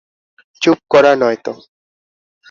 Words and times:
চুপ 0.61 0.79
করা 0.91 1.11
নয়তো! 1.15 1.53